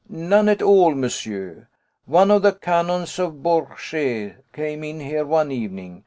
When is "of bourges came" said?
3.19-4.83